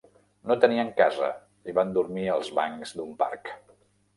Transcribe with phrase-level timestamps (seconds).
[0.51, 1.29] No tenien casa
[1.73, 3.57] i van dormir als bancs d'un parc.